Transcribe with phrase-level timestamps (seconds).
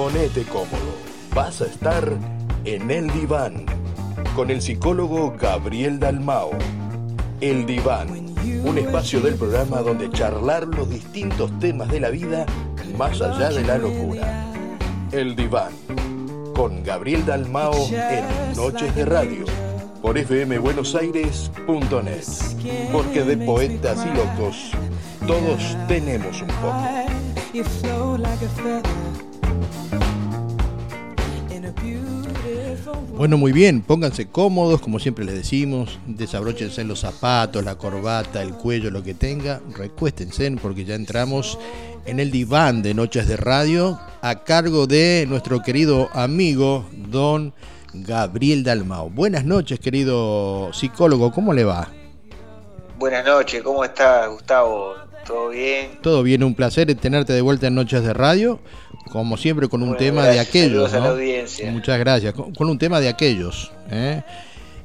[0.00, 0.96] Ponete cómodo.
[1.34, 2.16] Vas a estar
[2.64, 3.66] en el diván
[4.34, 6.52] con el psicólogo Gabriel Dalmao.
[7.42, 8.08] El diván,
[8.64, 12.46] un espacio del programa donde charlar los distintos temas de la vida
[12.96, 14.50] más allá de la locura.
[15.12, 15.72] El diván
[16.56, 19.44] con Gabriel Dalmao en Noches de Radio
[20.00, 22.24] por fmbuenosaires.net.
[22.90, 24.70] Porque de poetas y locos
[25.26, 26.86] todos tenemos un poco.
[33.20, 38.54] Bueno, muy bien, pónganse cómodos, como siempre les decimos, desabróchense los zapatos, la corbata, el
[38.54, 41.58] cuello, lo que tenga, recuéstense porque ya entramos
[42.06, 47.52] en el diván de Noches de Radio a cargo de nuestro querido amigo Don
[47.92, 49.10] Gabriel Dalmao.
[49.10, 51.90] Buenas noches, querido psicólogo, ¿cómo le va?
[52.98, 54.94] Buenas noches, ¿cómo está Gustavo?
[55.26, 55.98] ¿Todo bien?
[56.00, 58.60] Todo bien, un placer tenerte de vuelta en Noches de Radio,
[59.08, 60.92] como siempre con un tema de aquellos.
[61.70, 63.72] Muchas gracias, con, un tema de aquellos.
[63.90, 64.22] ¿eh?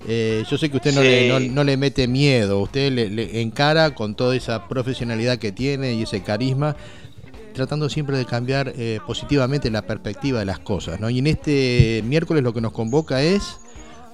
[0.07, 4.15] Eh, yo sé que usted no, le, no, le mete miedo, usted le, encara con
[4.15, 6.75] toda esa profesionalidad que tiene y ese carisma,
[7.53, 10.99] tratando siempre de cambiar eh, positivamente la perspectiva de las cosas.
[10.99, 11.09] ¿no?
[11.09, 13.57] Y en este miércoles lo que nos convoca es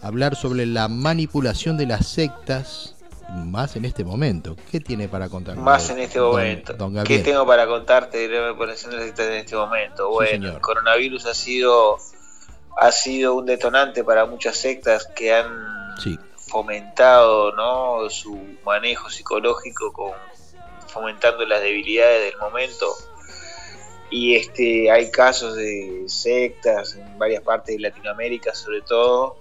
[0.01, 2.95] hablar sobre la manipulación de las sectas
[3.31, 4.55] más en este momento.
[4.71, 5.55] ¿Qué tiene para contar?
[5.57, 6.75] Más en este momento.
[7.05, 10.09] ¿Qué tengo para contarte de en este momento?
[10.09, 11.97] Bueno, el coronavirus ha sido
[12.77, 15.45] ha sido un detonante para muchas sectas que han
[16.35, 18.09] fomentado ¿no?
[18.09, 20.13] su manejo psicológico con
[20.87, 22.87] fomentando las debilidades del momento
[24.09, 29.37] y este hay casos de sectas en varias partes de Latinoamérica sobre todo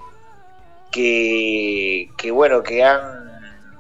[0.92, 3.29] que, que bueno que han,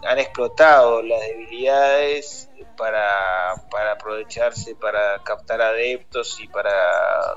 [0.06, 6.72] han explotado las debilidades para, para aprovecharse para captar adeptos y para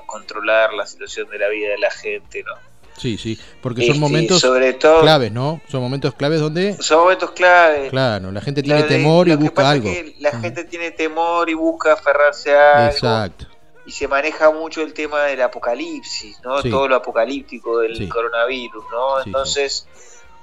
[0.06, 2.54] controlar la situación de la vida de la gente no
[2.96, 5.60] Sí, sí, porque son este, momentos sobre todo, claves, ¿no?
[5.68, 6.80] Son momentos claves donde...
[6.80, 7.90] Son momentos claves.
[7.90, 9.90] Claro, la gente tiene temor y busca algo.
[10.20, 12.92] la gente tiene temor y busca aferrarse a algo.
[12.92, 13.46] Exacto.
[13.86, 16.62] Y se maneja mucho el tema del apocalipsis, ¿no?
[16.62, 19.22] Todo lo apocalíptico del coronavirus, ¿no?
[19.22, 19.86] Entonces,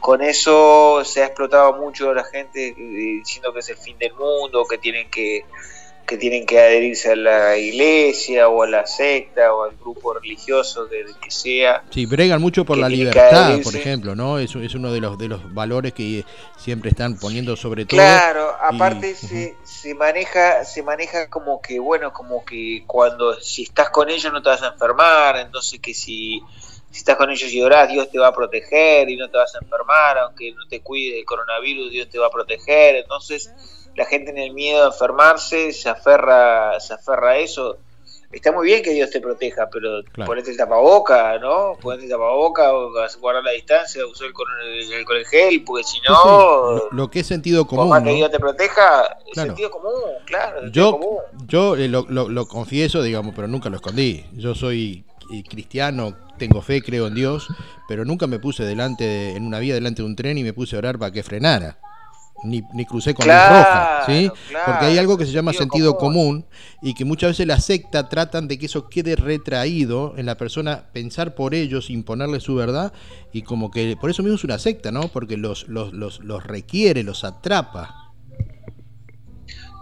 [0.01, 4.13] con eso se ha explotado mucho la gente eh, diciendo que es el fin del
[4.13, 5.45] mundo, que tienen que
[6.11, 10.85] que tienen que adherirse a la iglesia o a la secta o al grupo religioso
[10.85, 11.83] del que sea.
[11.89, 14.37] Sí, bregan mucho por la libertad, por ejemplo, ¿no?
[14.37, 16.25] Es, es uno de los de los valores que
[16.57, 17.97] siempre están poniendo sobre todo.
[17.97, 23.89] Claro, aparte se, se maneja se maneja como que bueno, como que cuando si estás
[23.89, 26.39] con ellos no te vas a enfermar, entonces que si
[26.93, 29.57] estás con ellos y orás, Dios te va a proteger y no te vas a
[29.57, 32.97] enfermar, aunque no te cuide del coronavirus, Dios te va a proteger.
[32.97, 33.51] Entonces,
[33.95, 37.77] la gente en el miedo a enfermarse se aferra, se aferra a eso.
[38.31, 41.77] Está muy bien que Dios te proteja, pero ponete el tapaboca, ¿no?
[41.81, 42.71] Ponete el tapaboca,
[43.19, 46.89] guardar la distancia, usar el, el, el, gel, porque si no...
[46.91, 47.89] Lo, que es sentido común.
[47.89, 49.91] Por que Dios te proteja, es sentido común,
[50.25, 50.67] claro.
[50.69, 50.99] Yo,
[51.47, 54.25] yo eh, lo, lo, confieso, digamos, pero nunca lo escondí.
[54.33, 55.03] Yo soy
[55.33, 57.47] eh, cristiano, tengo fe, creo en Dios,
[57.87, 60.75] pero nunca me puse delante, en una vía delante de un tren y me puse
[60.75, 61.77] a orar para que frenara
[62.43, 64.31] ni, ni crucé con la roja, ¿sí?
[64.65, 66.45] Porque hay algo que se llama sentido común.
[66.81, 70.85] y que muchas veces la secta tratan de que eso quede retraído en la persona,
[70.91, 72.91] pensar por ellos, imponerle su verdad
[73.31, 75.07] y como que por eso mismo es una secta, ¿no?
[75.09, 78.13] Porque los, los, los, los requiere, los atrapa.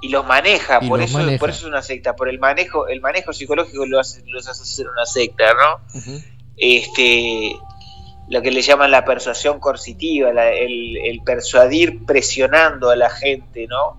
[0.02, 3.34] Y los maneja, por eso por eso es una secta, por el manejo el manejo
[3.34, 6.02] psicológico los hace, los hace ser una secta, ¿no?
[6.56, 7.56] Este
[8.30, 13.98] lo que le llaman la persuasión coercitiva, el, persuadir presionando a la gente, ¿no?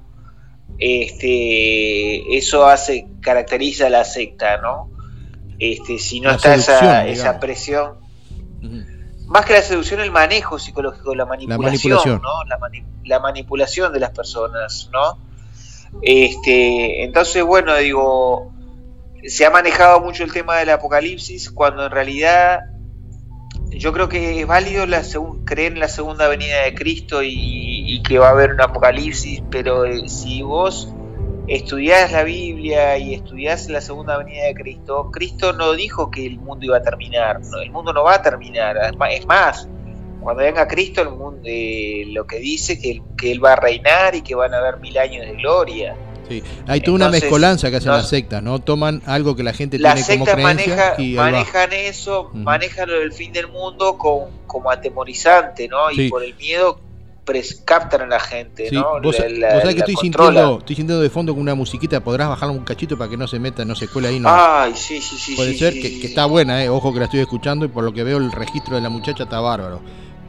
[0.79, 4.89] Este, eso hace, caracteriza a la secta, ¿no?
[5.59, 7.99] Este, si no está esa, esa, presión.
[9.27, 12.45] Más que la seducción, el manejo psicológico, la manipulación, ¿no?
[13.05, 15.19] La, manipulación de las personas, ¿no?
[16.03, 18.53] Este, entonces, bueno, digo,
[19.27, 22.61] se ha manejado mucho el tema del apocalipsis cuando en realidad
[23.81, 25.03] yo creo que es válido la
[25.47, 29.87] creer en la segunda venida de Cristo y, que va a haber un apocalipsis, pero
[29.87, 30.93] eh, si vos
[31.49, 36.39] estudiás la Biblia y estudiás la segunda venida de Cristo, Cristo no dijo que el
[36.39, 38.77] mundo iba a terminar, el mundo no va a terminar,
[39.11, 39.67] es más,
[40.21, 44.15] cuando venga Cristo el mundo, eh, lo que dice que, que Él va a reinar
[44.15, 45.97] y que van a haber mil años de gloria.
[46.67, 48.59] Hay toda una mezcolanza que hacen las sectas, ¿no?
[48.59, 53.33] Toman algo que la gente tiene como creencia y manejan eso, manejan lo del fin
[53.33, 55.91] del mundo como atemorizante, ¿no?
[55.91, 56.81] Y por el miedo
[57.65, 59.01] captan a la gente, ¿no?
[59.03, 62.65] Vos, sabés que estoy sintiendo, estoy sintiendo de fondo con una musiquita, podrás bajar un
[62.65, 64.21] cachito para que no se meta, no se cuele ahí.
[64.21, 64.29] No.
[64.31, 65.37] Ay, sí, sí, sí.
[65.37, 66.69] Puede ser que, está buena, eh.
[66.69, 69.25] ojo que la estoy escuchando y por lo que veo el registro de la muchacha
[69.25, 69.81] está bárbaro.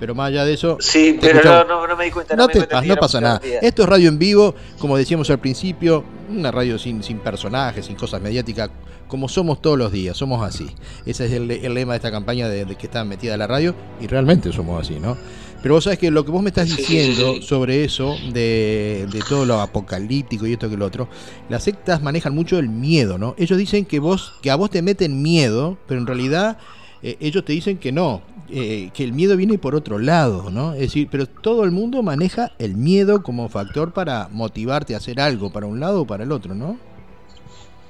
[0.01, 0.77] Pero más allá de eso.
[0.80, 2.36] Sí, pero no, no, me di cuenta.
[2.36, 3.39] No, te, no pasa nada.
[3.62, 7.95] Esto es radio en vivo, como decíamos al principio, una radio sin, sin personajes, sin
[7.95, 8.71] cosas mediáticas,
[9.07, 10.71] como somos todos los días, somos así.
[11.06, 14.51] Ese es el, lema de esta campaña de, que está metida la radio, y realmente
[14.51, 15.15] somos así, ¿no?
[15.62, 19.45] Pero vos sabés que lo que vos me estás diciendo sobre eso, de, de, todo
[19.45, 21.09] lo apocalíptico y esto que lo otro,
[21.48, 23.36] las sectas manejan mucho el miedo, ¿no?
[23.38, 26.57] Ellos dicen que vos, que a vos te meten miedo, pero en realidad
[27.03, 28.21] eh, ellos te dicen que no,
[28.51, 30.74] eh, que el miedo viene por otro lado, ¿no?
[30.74, 35.19] Es decir, pero todo el mundo maneja el miedo como factor para motivarte a hacer
[35.19, 36.77] algo para un lado o para el otro, ¿no?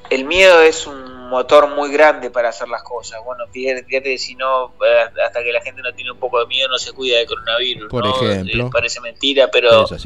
[0.10, 3.22] El miedo es un motor muy grande para hacer las cosas.
[3.26, 6.68] Bueno, fíjate, si no, eh, hasta que la gente no tiene un poco de miedo
[6.68, 7.90] no se cuida de coronavirus.
[7.90, 8.70] Por ejemplo.
[8.70, 10.00] parece mentira, pero, pero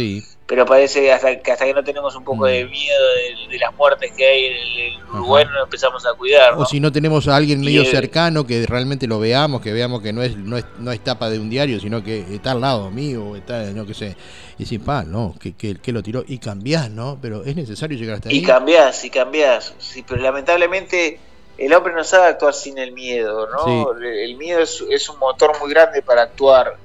[0.65, 2.69] parece hasta que hasta que no tenemos un poco de mm.
[2.69, 3.05] miedo
[3.49, 6.53] de, las muertes que hay en el Uruguay no empezamos a cuidar.
[6.53, 10.13] O si no tenemos a alguien medio cercano que realmente lo veamos, que veamos que
[10.13, 12.91] no es, no es, no es tapa de un diario, sino que está al lado
[12.91, 14.15] mío, está, no que sé.
[14.57, 16.23] Y decir, pa, no, que, que, lo tiró.
[16.27, 17.17] Y cambiás, ¿no?
[17.21, 18.37] Pero es necesario llegar hasta ahí.
[18.37, 19.73] Y cambiás, y cambiás.
[19.79, 21.19] Sí, pero lamentablemente
[21.57, 23.97] el hombre no sabe actuar sin el miedo, ¿no?
[23.97, 26.77] El miedo es, es, un motor muy grande para actuar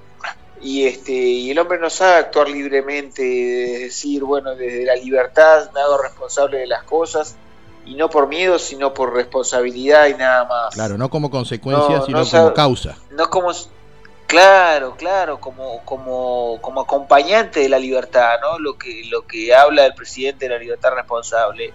[0.62, 5.80] y este y el hombre no sabe actuar libremente, decir, bueno, desde la libertad me
[5.80, 7.36] hago responsable de las cosas
[7.86, 10.74] y no por miedo, sino por responsabilidad y nada más.
[10.74, 12.96] Claro, no como consecuencia, sino como causa.
[13.10, 13.52] No como
[14.26, 18.58] claro, claro, como como como acompañante de la libertad, ¿no?
[18.58, 21.72] Lo que lo que habla el presidente de la libertad responsable.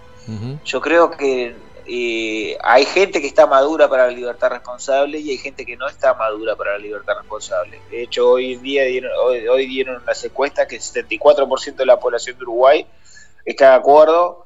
[0.64, 1.56] Yo creo que
[1.88, 5.88] eh, hay gente que está madura para la libertad responsable y hay gente que no
[5.88, 7.80] está madura para la libertad responsable.
[7.92, 12.00] De hecho, hoy en día dieron, hoy, dieron una secuestra que el 74% de la
[12.00, 12.88] población de Uruguay
[13.46, 14.46] está de acuerdo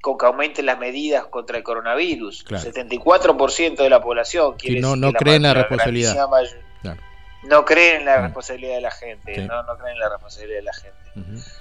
[0.00, 2.44] con que aumenten las medidas contra el coronavirus.
[2.48, 6.28] El 74% de la población quiere no, no creen en la responsabilidad.
[7.44, 9.38] No creen en la responsabilidad de la gente.
[9.46, 10.97] No, no creen en la responsabilidad de la gente.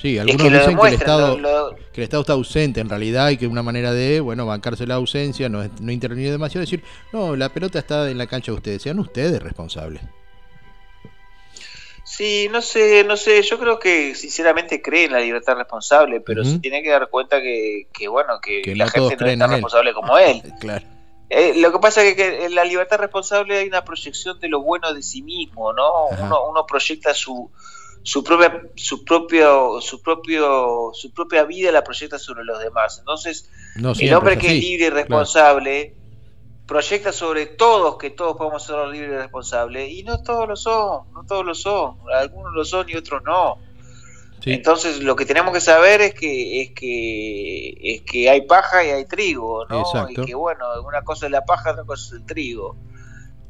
[0.02, 3.48] Sí, algunos dicen que el, Estado, que el Estado está ausente en realidad y que
[3.48, 7.80] una manera de, bueno, bancarse la ausencia, no, no intervenir demasiado, decir, no, la pelota
[7.80, 10.02] está en la cancha de ustedes, sean ustedes responsables.
[12.18, 16.46] Sí, no sé, no sé, yo creo que sinceramente creen en la libertad responsable, pero
[16.46, 20.18] se tiene que dar cuenta que, bueno, que, la gente no es tan responsable como
[20.18, 20.42] él.
[20.60, 20.86] claro.
[21.30, 24.62] Eh, lo que pasa es que, en la libertad responsable hay una proyección de lo
[24.62, 26.06] bueno de sí mismo, ¿no?
[26.08, 27.52] Uno, uno proyecta su,
[28.08, 33.00] su propia su propio su propio su propia vida la proyecta sobre los demás.
[33.00, 35.94] Entonces el hombre que es libre y responsable
[36.66, 41.12] proyecta sobre todos que todos podemos ser libres y responsables y no todos lo son
[41.12, 43.58] no todos lo son algunos lo son y otros no.
[44.46, 48.90] Entonces lo que tenemos que saber es que es que es que hay paja y
[48.90, 52.26] hay trigo no y que bueno una cosa es la paja otra cosa es el
[52.26, 52.78] trigo.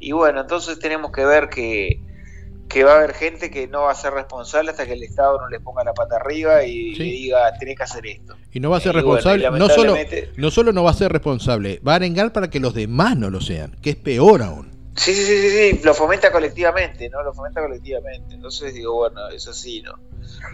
[0.00, 2.07] Y bueno entonces tenemos que ver que
[2.68, 5.40] que va a haber gente que no va a ser responsable hasta que el Estado
[5.40, 8.36] no le ponga la pata arriba y le diga, tenés que hacer esto.
[8.52, 9.94] Y no va a ser responsable, no, solo,
[10.36, 13.30] no solo no va a ser responsable, va a arengar para que los demás no
[13.30, 14.70] lo sean, que es peor aún.
[14.96, 17.22] Sí, sí, sí, sí, lo fomenta colectivamente, ¿no?
[17.22, 18.34] Lo fomenta colectivamente.
[18.34, 19.94] Entonces digo, bueno, es así, ¿no?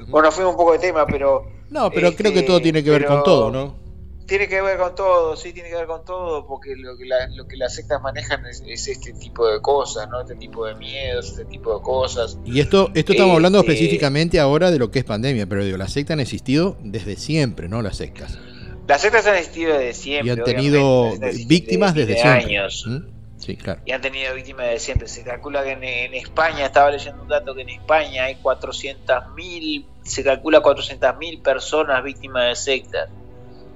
[0.08, 1.50] Bueno, fuimos un poco de tema, pero...
[1.70, 3.83] No, pero creo que todo tiene que ver con todo, ¿no?
[4.26, 7.04] Tiene que ver con todo, sí, tiene que ver con todo, porque lo que,
[7.34, 10.20] lo que las sectas manejan es, este tipo de cosas, ¿no?
[10.20, 12.38] Este tipo de miedos, este tipo de cosas.
[12.44, 15.76] Y esto, esto estamos hablando este específicamente ahora de lo que es pandemia, pero digo,
[15.76, 17.82] las sectas han existido desde siempre, ¿no?
[17.82, 18.38] Las sectas.
[18.86, 20.28] Las sectas han existido desde siempre.
[20.28, 21.12] Y han tenido
[21.46, 22.44] víctimas desde, siempre.
[22.44, 22.84] años.
[22.86, 23.14] ¿Mm?
[23.38, 23.80] Sí, claro.
[23.84, 25.08] Y han tenido víctimas desde siempre.
[25.08, 30.24] Se calcula que en, España, estaba leyendo un dato que en España hay 400.000, se
[30.24, 33.10] calcula 400.000 personas víctimas de sectas.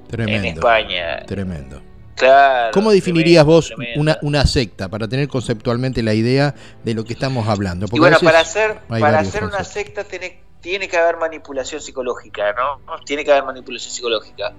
[0.08, 1.22] Tremendo, en España.
[1.26, 1.82] Tremendo.
[2.16, 7.12] Claro, ¿Cómo definirías vos una, una, secta para tener conceptualmente la idea de lo que
[7.12, 7.86] estamos hablando?
[7.86, 12.80] Porque bueno, para hacer, para hacer una secta tiene, tiene que haber manipulación psicológica, ¿no?
[13.04, 14.52] Tiene que haber manipulación psicológica.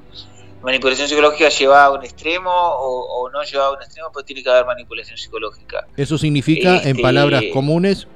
[0.61, 4.49] Manipulación psicológica llevada a un extremo o, no llevada a un extremo, pero tiene que
[4.49, 5.87] haber manipulación psicológica.
[5.97, 8.07] Eso significa, en este, palabras comunes,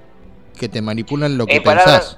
[0.58, 2.18] que te manipulan lo que pensás.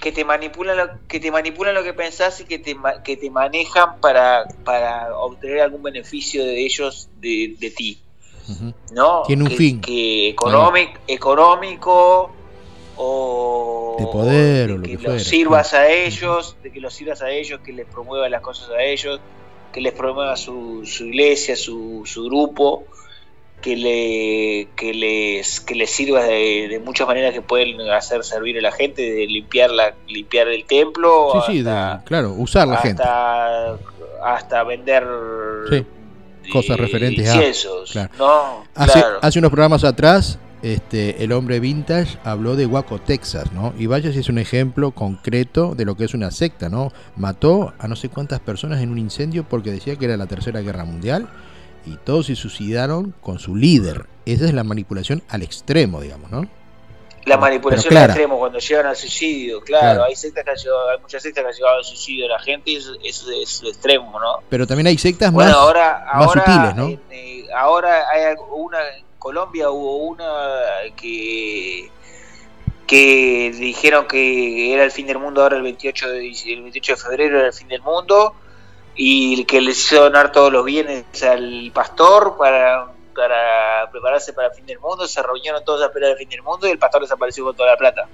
[0.00, 3.30] Que te manipulan lo que, te manipulan lo que pensás y que te, que te
[3.30, 7.98] manejan para, para obtener algún beneficio de ellos, de, de ti.
[8.92, 9.22] ¿No?
[9.26, 9.80] Tiene un fin.
[9.80, 12.32] Que económico, económico
[12.96, 17.30] o de poder o, lo que, los sirvas a ellos, de que los sirvas a
[17.30, 19.20] ellos, que les promueva las cosas a ellos,
[19.72, 22.84] que les promueva su, su iglesia, su, su grupo
[23.62, 28.60] que le que les que les sirva de, muchas maneras que pueden hacer servir a
[28.60, 31.64] la gente de limpiar la limpiar el templo sí sí
[32.04, 33.02] claro usar la gente
[34.22, 35.06] hasta vender
[36.52, 38.64] cosas referentes a ¿no?
[38.74, 43.74] hace, hace unos programas atrás este, el hombre vintage habló de Waco, Texas, ¿no?
[43.76, 46.92] Y vaya si es un ejemplo concreto de lo que es una secta, ¿no?
[47.16, 50.60] Mató a no sé cuántas personas en un incendio porque decía que era la Tercera
[50.60, 51.28] Guerra Mundial
[51.86, 54.06] y todos se suicidaron con su líder.
[54.26, 56.48] Esa es la manipulación al extremo, digamos, ¿no?
[57.24, 60.98] La manipulación al extremo cuando llegan al suicidio, claro, Hay, sectas que han llevado, hay
[60.98, 62.94] muchas sectas que han llevado al suicidio la gente y eso,
[63.30, 64.42] es lo extremo, ¿no?
[64.48, 66.88] Pero también hay sectas más, ahora, más sutiles, ¿no?
[67.10, 68.78] Eh, ahora hay una
[69.22, 70.26] Colombia hubo una
[70.96, 71.88] que
[72.88, 76.96] que dijeron que era el fin del mundo ahora el 28 de, el 28 de
[77.00, 78.34] febrero era el fin del mundo
[78.94, 84.54] y que les hizo donar todos los bienes al pastor para, para prepararse para el
[84.54, 87.02] fin del mundo, se reunieron todos a esperar el fin del mundo y el pastor
[87.02, 88.08] desapareció con toda la plata.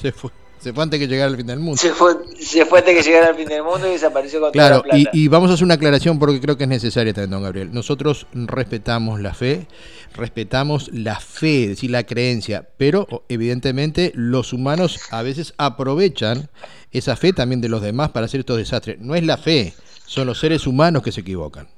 [0.00, 0.30] Se fue.
[0.60, 1.76] Se fue antes que llegara al fin del mundo.
[1.76, 4.70] Se fue, se fue antes que llegara al fin del mundo y desapareció con toda
[4.70, 5.10] la plata.
[5.12, 7.70] Y, y vamos a hacer una aclaración porque creo que es necesaria también, don Gabriel.
[7.70, 9.66] Nosotros respetamos la fe,
[10.14, 16.48] respetamos la fe, es decir, la creencia, pero evidentemente los humanos a veces aprovechan
[16.92, 18.98] esa fe también de los demás para hacer estos desastres.
[19.00, 19.74] No es la fe,
[20.06, 21.68] son los seres humanos que se equivocan.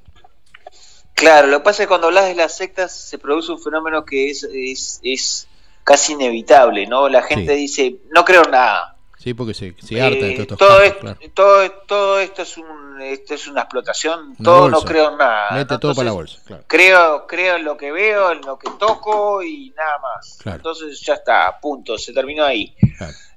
[1.15, 4.05] Claro, lo que pasa es que cuando hablas de las sectas se produce un fenómeno
[4.05, 5.49] que es, es, es
[5.83, 7.09] casi inevitable, ¿no?
[7.09, 8.97] La gente dice, no creo nada.
[9.19, 13.35] Sí, porque se, se harta de eh, todo, esto, todo, todo, esto es un esto
[13.35, 15.51] es una explotación, todo no creo en nada.
[15.53, 16.41] Mete todo para la bolsa.
[16.67, 20.39] Creo, creo en lo que veo, en lo que toco y nada más.
[20.45, 22.75] Entonces ya está, punto, se terminó ahí.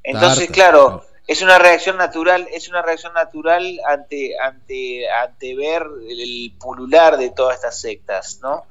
[0.03, 6.53] Entonces, claro, es una reacción natural, es una reacción natural ante, ante, ante ver el
[6.59, 8.63] pulular de todas estas sectas, ¿no?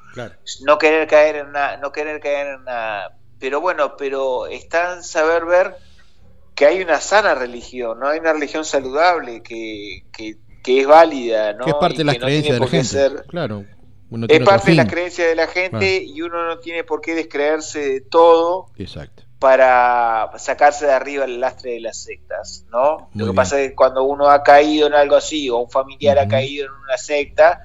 [0.66, 5.02] No querer caer en nada, no querer caer en nada pero bueno, pero está en
[5.02, 5.76] saber ver
[6.54, 8.08] que hay una sana religión, ¿no?
[8.08, 11.64] Hay una religión saludable que, que, es válida, ¿no?
[11.64, 13.22] Que es parte de las creencias de la gente.
[13.28, 13.64] claro.
[14.28, 17.80] es parte de la creencia de la gente y uno no tiene por qué descreerse
[17.80, 18.66] de todo.
[18.76, 19.22] Exacto.
[19.38, 23.08] Para sacarse de arriba el lastre de las sectas, ¿no?
[23.14, 26.18] Lo que pasa es que cuando uno ha caído en algo así o un familiar
[26.18, 27.62] ha caído en una secta,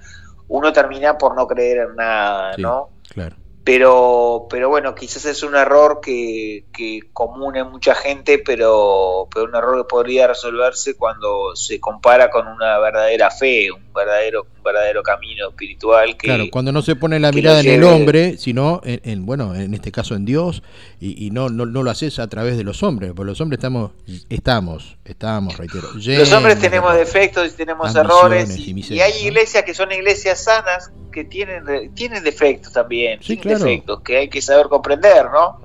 [0.47, 2.89] uno termina por no creer en nada, ¿no?
[3.09, 9.45] Claro pero pero bueno quizás es un error que, que comune mucha gente pero pero
[9.45, 14.63] un error que podría resolverse cuando se compara con una verdadera fe un verdadero un
[14.63, 18.81] verdadero camino espiritual que claro cuando no se pone la mirada en el hombre sino
[18.83, 20.61] en, bueno en este caso en Dios
[20.99, 23.59] y, y no, no, no lo haces a través de los hombres porque los hombres
[23.59, 23.91] estamos
[24.29, 29.91] estamos estamos reitero los hombres tenemos defectos y tenemos errores y, hay iglesias que son
[29.93, 35.61] iglesias sanas que tienen tienen defectos también sí, defectos que hay que saber comprender, ¿no?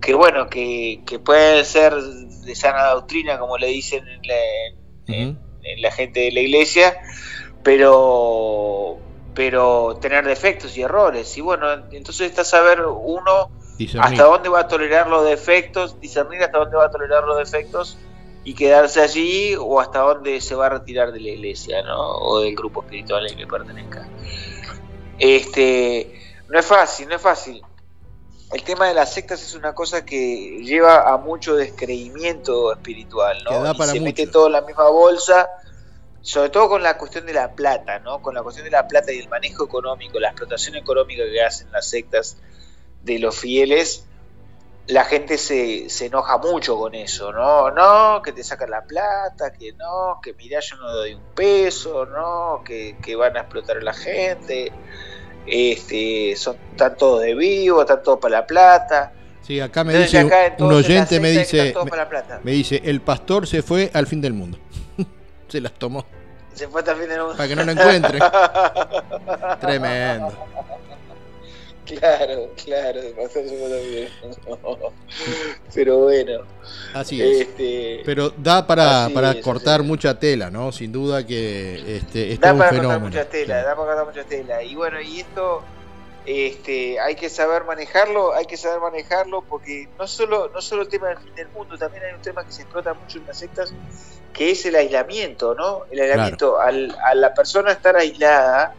[0.00, 4.22] Que bueno, que, que puede ser de sana doctrina, como le dicen en
[5.80, 6.96] la, gente de la iglesia,
[7.62, 8.98] pero
[9.34, 11.38] pero tener defectos y errores.
[11.38, 13.50] Y bueno, entonces está saber uno
[14.00, 17.96] hasta dónde va a tolerar los defectos, discernir hasta dónde va a tolerar los defectos
[18.44, 22.18] y quedarse allí o hasta dónde se va a retirar de la iglesia, ¿no?
[22.18, 24.08] O del grupo espiritual al que pertenezca.
[25.22, 27.62] Este, no es fácil, no es fácil.
[28.52, 33.72] El tema de las sectas es una cosa que lleva a mucho descreimiento espiritual, ¿no?
[33.84, 35.48] se mete todo en la misma bolsa,
[36.22, 38.20] sobre todo con la cuestión de la plata, ¿no?
[38.20, 41.70] Con la cuestión de la plata y el manejo económico, la explotación económica que hacen
[41.70, 42.36] las sectas
[43.04, 44.04] de los fieles,
[44.88, 47.70] la gente se, se enoja mucho con eso, ¿no?
[47.70, 52.06] No, que te sacan la plata, que no, que mira yo no doy un peso,
[52.06, 52.62] ¿no?
[52.64, 54.72] Que, que van a explotar a la gente
[55.46, 59.12] este, son, están todos de vivo, están todos para la plata.
[59.42, 60.24] Sí, acá me dice
[60.58, 61.74] un oyente me dice
[62.44, 64.58] me, dice el pastor se fue al fin del mundo.
[65.48, 66.04] se las tomó.
[66.54, 67.36] Se fue hasta el fin del mundo.
[67.36, 68.18] Para que no lo encuentre.
[69.60, 70.32] Tremendo.
[71.84, 73.00] Claro, claro,
[75.74, 76.42] Pero bueno.
[76.94, 77.40] Así es.
[77.40, 80.70] Este, Pero da para, para cortar mucha tela, ¿no?
[80.70, 84.62] Sin duda que este, da para Cortar mucha tela, da para cortar mucha tela.
[84.62, 85.62] Y bueno, y esto
[86.24, 90.88] este, hay que saber manejarlo, hay que saber manejarlo porque no solo, no solo el
[90.88, 93.38] tema del fin del mundo, también hay un tema que se explota mucho en las
[93.38, 93.74] sectas,
[94.32, 95.82] que es el aislamiento, ¿no?
[95.90, 98.74] El aislamiento, al, a la persona estar aislada,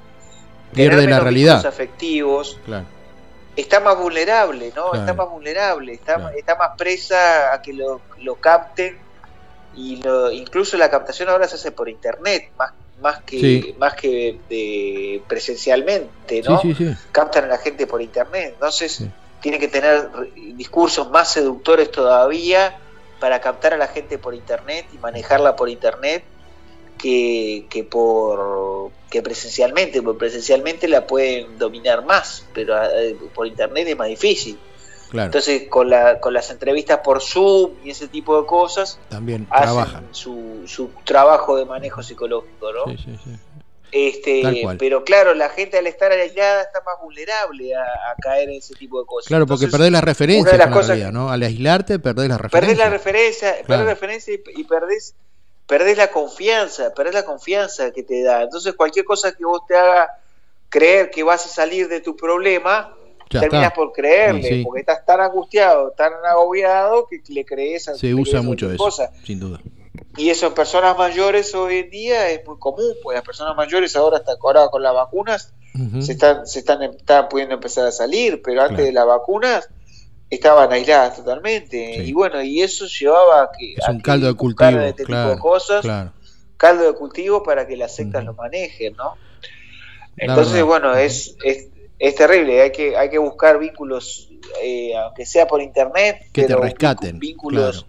[0.73, 1.65] pierde la realidad.
[1.65, 2.59] afectivos,
[3.55, 4.93] está más vulnerable, ¿no?
[4.93, 8.97] Está más vulnerable, está, está más presa a que lo, lo capten
[9.75, 14.39] y lo, incluso la captación ahora se hace por internet, más más que más que
[14.49, 16.61] de presencialmente, ¿no?
[17.11, 18.51] Captan a la gente por internet.
[18.53, 19.03] Entonces,
[19.41, 20.09] tiene que tener
[20.55, 22.77] discursos más seductores todavía
[23.19, 26.23] para captar a la gente por internet y manejarla por internet
[26.97, 33.87] que, que por que presencialmente, porque presencialmente la pueden dominar más, pero eh, por internet
[33.87, 34.57] es más difícil.
[35.13, 40.07] Entonces, con, la, con las entrevistas por Zoom y ese tipo de cosas, también trabajan
[40.09, 42.91] su, su trabajo de manejo psicológico, ¿no?
[42.91, 43.31] Sí, sí, sí.
[43.91, 44.41] Este,
[44.79, 48.99] pero claro, la gente al estar aislada está más vulnerable a, caer en ese tipo
[48.99, 49.27] de cosas.
[49.27, 51.29] Claro, porque perdés la referencia, la realidad, ¿no?
[51.29, 52.59] Al aislarte perdés la referencia.
[52.59, 55.13] Perdés la referencia, perdés la referencia y, perdés,
[55.67, 58.43] perdés la confianza, perdés la confianza que te da.
[58.43, 60.09] Entonces cualquier cosa que vos te haga
[60.69, 62.95] creer que vas a salir de tu problema,
[63.29, 68.41] terminas por creerle, porque estás tan angustiado, tan agobiado que le crees a Se usa
[68.41, 69.59] mucho eso, sin duda.
[70.17, 73.95] Y eso en personas mayores hoy en día es muy común, pues las personas mayores
[73.95, 75.53] ahora, hasta ahora con las vacunas
[76.01, 79.67] se, están, se están, están pudiendo empezar a salir, pero antes de las vacunas
[80.29, 82.03] estaban aisladas totalmente.
[82.03, 83.73] Y bueno, y eso llevaba a que...
[83.73, 85.85] Es un caldo de cultivo, este tipo de cosas,
[86.57, 89.15] caldo de cultivo para que las sectas lo manejen, ¿no?
[90.17, 94.29] Entonces, bueno, es, es, es, terrible, hay que, hay que buscar vínculos,
[94.61, 97.19] eh, aunque sea por internet, que te rescaten.
[97.19, 97.85] Vínculos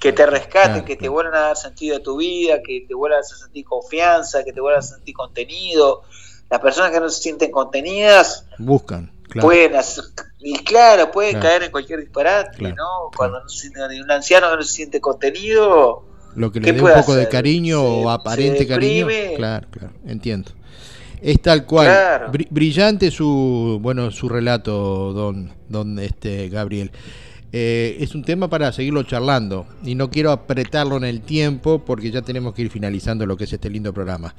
[0.00, 3.20] que te rescaten, que te vuelvan a dar sentido a tu vida, que te vuelvan
[3.20, 6.02] a sentir confianza, que te vuelvan a sentir contenido.
[6.48, 10.04] Las personas que no se sienten contenidas buscan, pueden hacer,
[10.48, 13.10] y claro, pueden caer en cualquier disparate, ¿no?
[13.16, 16.04] Cuando un anciano que no se siente contenido,
[16.36, 20.52] lo que le dé un poco de cariño o aparente cariño, claro, claro, entiendo.
[21.20, 26.92] Es tal cual, brillante su bueno su relato, don don este Gabriel.
[27.52, 32.12] Eh, es un tema para seguirlo charlando y no quiero apretarlo en el tiempo porque
[32.12, 34.32] ya tenemos que ir finalizando lo que es este lindo programa.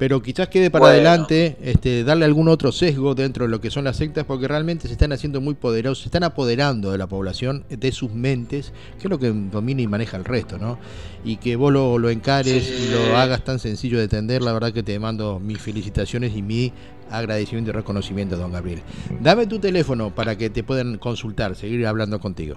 [0.00, 3.84] Pero quizás quede para adelante este, darle algún otro sesgo dentro de lo que son
[3.84, 7.66] las sectas porque realmente se están haciendo muy poderosos, se están apoderando de la población,
[7.68, 10.78] de sus mentes, que es lo que domina y maneja el resto, ¿no?
[11.22, 14.72] Y que vos lo, lo encares y lo hagas tan sencillo de entender, la verdad
[14.72, 16.72] que te mando mis felicitaciones y mi
[17.10, 18.80] agradecimiento y reconocimiento, don Gabriel.
[19.20, 22.56] Dame tu teléfono para que te puedan consultar, seguir hablando contigo.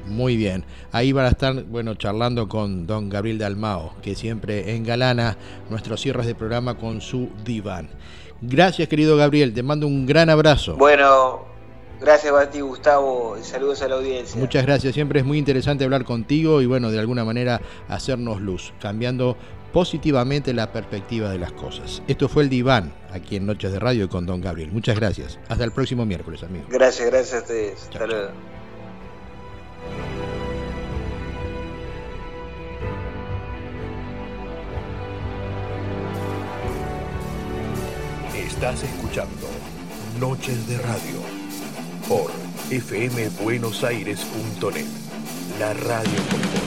[0.05, 5.37] Muy bien, ahí van a estar, bueno, charlando con don Gabriel Dalmao, que siempre engalana
[5.69, 7.89] nuestros cierres de programa con su diván.
[8.41, 10.75] Gracias, querido Gabriel, te mando un gran abrazo.
[10.77, 11.55] Bueno,
[12.01, 14.39] Gracias a ti, Gustavo, saludos a la audiencia.
[14.39, 18.73] Muchas gracias, siempre es muy interesante hablar contigo y bueno, de alguna manera hacernos luz,
[18.81, 19.37] cambiando
[19.71, 22.01] positivamente la perspectiva de las cosas.
[22.07, 24.71] Esto fue el diván aquí en Noches de Radio con Don Gabriel.
[24.71, 25.39] Muchas gracias.
[25.47, 26.65] Hasta el próximo miércoles, amigo.
[26.69, 27.83] Gracias, gracias a ustedes.
[27.83, 28.54] Hasta luego.
[38.55, 39.47] Estás escuchando
[40.17, 41.19] Noches de Radio
[42.07, 42.31] por
[42.71, 44.85] fmbuenosaires.net,
[45.59, 46.64] la radio